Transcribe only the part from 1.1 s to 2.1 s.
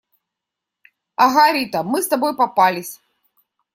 Ага, Рита! Мы с